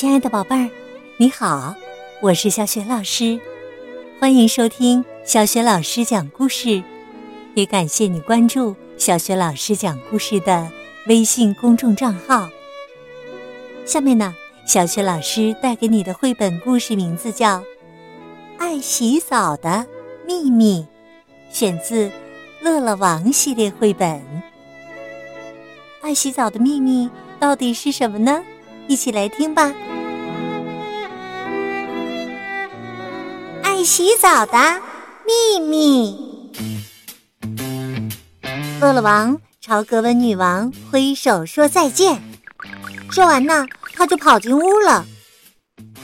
[0.00, 0.70] 亲爱的宝贝儿，
[1.18, 1.74] 你好，
[2.22, 3.38] 我是小雪老师，
[4.18, 6.82] 欢迎收听小雪老师讲故事，
[7.52, 10.66] 也感谢你关注小雪老师讲故事的
[11.06, 12.48] 微信公众账号。
[13.84, 14.34] 下面呢，
[14.66, 17.58] 小雪老师带给你的绘本故事名字叫
[18.56, 19.86] 《爱洗澡的
[20.26, 20.86] 秘密》，
[21.54, 22.08] 选自
[22.62, 24.18] 《乐乐王》系列绘本。
[26.00, 28.42] 爱洗澡的秘密到底是什么呢？
[28.88, 29.70] 一起来听吧。
[33.80, 34.58] 爱洗澡的
[35.24, 36.14] 秘密。
[38.78, 42.22] 乐乐王朝格温女王挥手说再见，
[43.10, 45.06] 说完呢，他就跑进屋了。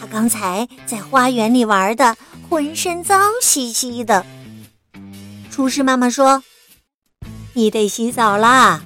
[0.01, 2.17] 他刚才在花园里玩的，
[2.49, 4.25] 浑身脏兮兮的。
[5.51, 6.43] 厨师妈妈说
[7.53, 8.85] ：“你得洗澡啦。”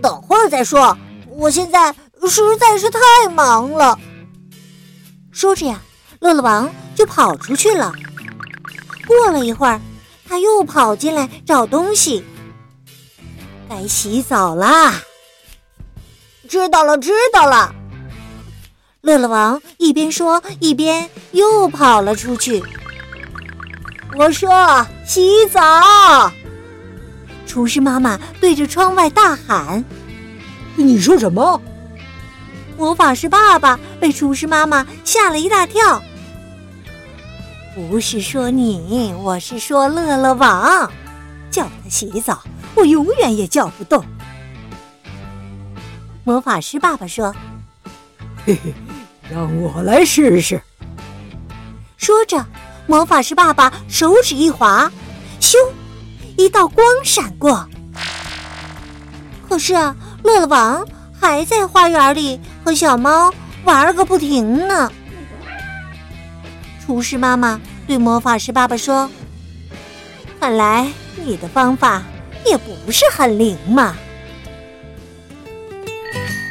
[0.00, 0.96] 等会儿再说，
[1.28, 1.92] 我现在
[2.26, 3.98] 实在是太忙了。
[5.30, 5.82] 说着呀，
[6.20, 7.92] 乐乐王就跑出去了。
[9.06, 9.80] 过了一会儿，
[10.28, 12.24] 他又跑进来找东西。
[13.68, 14.94] 该洗澡啦！
[16.48, 17.74] 知道了，知道了。
[19.02, 22.62] 乐乐王一边说，一边又跑了出去。
[24.18, 26.32] 我说：“洗澡！”
[27.46, 29.84] 厨师妈妈对着窗外大喊
[30.74, 31.60] ：“你说什么？”
[32.76, 36.02] 魔法师爸爸被厨师妈妈吓了一大跳。
[37.76, 40.90] 不是说你，我是说乐乐王，
[41.50, 42.42] 叫他洗澡，
[42.74, 44.02] 我永远也叫不动。
[46.24, 47.36] 魔法师爸爸说
[48.46, 48.72] ：“嘿嘿，
[49.30, 50.58] 让我来试试。”
[51.98, 52.42] 说着，
[52.86, 54.90] 魔法师爸爸手指一划，
[55.38, 55.58] 咻！
[56.38, 57.68] 一道光闪过，
[59.50, 60.82] 可是啊，乐乐王
[61.20, 63.30] 还在花园里和小猫
[63.64, 64.90] 玩个不停呢。
[66.86, 69.10] 厨师妈妈对魔法师爸爸说
[70.38, 70.88] ：“看来
[71.24, 72.04] 你的方法
[72.46, 73.96] 也不是很灵嘛。”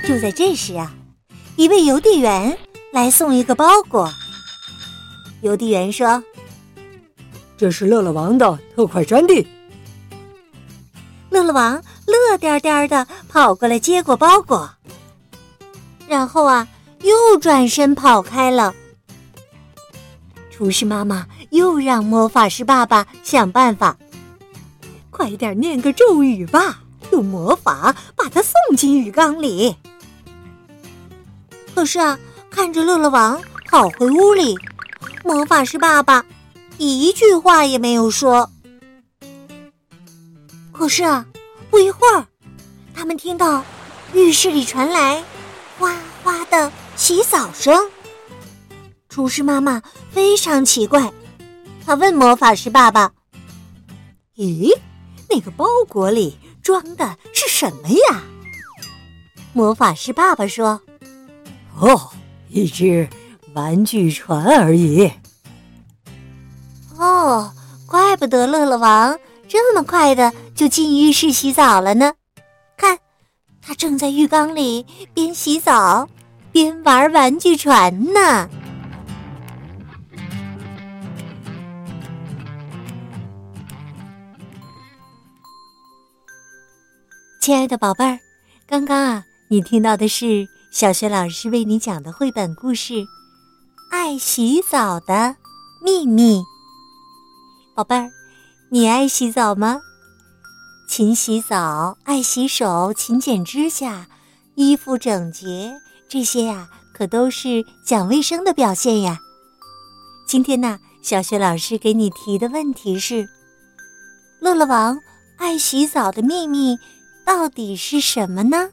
[0.06, 0.94] 就在这时啊，
[1.56, 2.58] 一位邮递员
[2.92, 4.12] 来送一个包裹。
[5.42, 6.22] 邮递员说
[7.56, 9.48] ：“这是乐乐王的特快专递。”
[11.32, 14.70] 乐乐王乐颠颠的跑过来接过包裹，
[16.10, 16.68] 然后啊，
[17.04, 18.76] 又转身跑开了。
[20.56, 23.98] 厨师妈妈又让魔法师爸爸想办法，
[25.12, 26.80] 快点念个咒语吧，
[27.12, 29.76] 用魔法把它送进浴缸里。
[31.74, 32.18] 可是啊，
[32.50, 33.38] 看着乐乐王
[33.70, 34.58] 跑回屋里，
[35.26, 36.24] 魔法师爸爸
[36.78, 38.50] 一句话也没有说。
[40.72, 41.26] 可是啊，
[41.70, 42.26] 不一会儿，
[42.94, 43.62] 他们听到
[44.14, 45.22] 浴室里传来
[45.78, 45.94] 哗
[46.24, 47.90] 哗的洗澡声。
[49.16, 49.82] 厨师妈妈
[50.12, 51.10] 非常奇怪，
[51.86, 53.14] 她问魔法师爸爸
[54.36, 54.78] ：“咦，
[55.30, 58.24] 那个包裹里装的是什么呀？”
[59.56, 60.82] 魔法师爸爸说
[61.80, 62.12] ：“哦，
[62.50, 63.08] 一只
[63.54, 65.10] 玩具船而已。”
[67.00, 67.54] 哦，
[67.88, 69.18] 怪不得乐乐王。
[69.48, 72.12] 这么快的就进浴室洗澡了呢？
[72.76, 73.00] 看，
[73.62, 76.10] 他正在浴缸里边洗澡
[76.52, 78.50] 边玩玩具船呢。
[87.46, 88.18] 亲爱的宝贝儿，
[88.66, 92.94] 刚刚啊，你听到的是小学老师为你讲的绘本故事
[93.92, 95.36] 《爱洗澡的
[95.80, 96.40] 秘密》，
[97.76, 98.10] 宝贝儿。
[98.72, 99.80] 你爱洗澡吗？
[100.90, 104.08] 勤洗澡、爱洗手、勤剪指甲、
[104.56, 105.72] 衣服整洁，
[106.10, 109.20] 这些呀，可都是讲卫生的表现呀。
[110.28, 113.30] 今天呢，小学老师给你提的问题是：
[114.42, 114.98] 乐乐王
[115.38, 116.76] 爱洗澡的秘密
[117.26, 118.70] 到底是什么呢？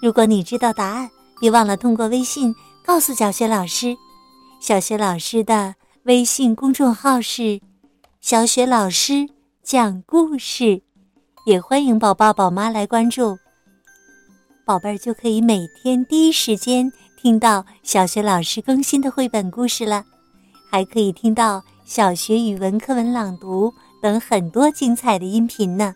[0.00, 1.10] 如果你知道答案，
[1.40, 2.54] 别忘了通过微信
[2.84, 3.96] 告诉小雪老师。
[4.60, 5.74] 小雪老师的
[6.04, 7.60] 微信公众号是。
[8.20, 9.28] 小雪老师
[9.62, 10.80] 讲故事，
[11.44, 13.36] 也欢迎宝宝宝妈来关注。
[14.64, 20.02] 宝贝儿就可以每天第一时间听到小雪老师更新的绘本故事了，
[20.70, 23.70] 还可以听到小学语文课文朗读
[24.00, 25.94] 等很多精彩的音频呢。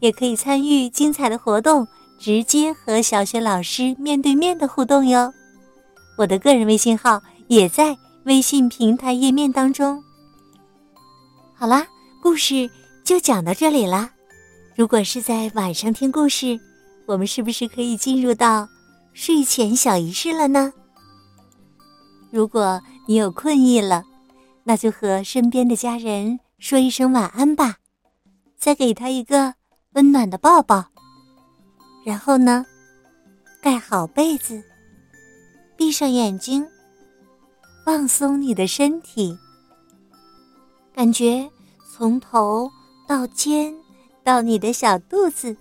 [0.00, 1.86] 也可以参与精彩的活动，
[2.18, 5.32] 直接和小雪老师面对面的互动哟。
[6.16, 10.02] 我的个人微信号也在微信平台页面当中。
[11.54, 11.86] 好啦，
[12.22, 12.70] 故事
[13.04, 14.10] 就讲到这里了。
[14.74, 16.58] 如果是在晚上听故事，
[17.06, 18.68] 我们是不是可以进入到
[19.12, 20.72] 睡前小仪式了呢？
[22.30, 24.02] 如果你有困意了，
[24.64, 27.76] 那就和身边的家人说一声晚安吧，
[28.58, 29.54] 再给他一个
[29.96, 30.84] 温暖的抱抱。
[32.04, 32.64] 然后呢，
[33.62, 34.62] 盖好被子，
[35.74, 36.64] 闭上眼睛，
[37.84, 39.36] 放松你的身体，
[40.94, 41.50] 感觉
[41.92, 42.70] 从头
[43.08, 43.74] 到肩，
[44.22, 45.56] 到你的小肚子，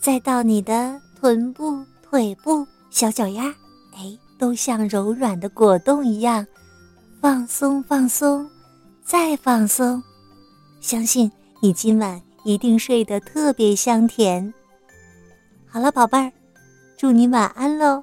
[0.00, 2.66] 再到你的臀部、腿部。
[2.90, 3.44] 小脚丫，
[3.94, 6.46] 哎，都像柔软的果冻一样，
[7.20, 8.48] 放松放松，
[9.04, 10.02] 再放松。
[10.80, 11.30] 相信
[11.60, 14.52] 你今晚一定睡得特别香甜。
[15.66, 16.32] 好了，宝贝儿，
[16.96, 18.02] 祝你晚安喽。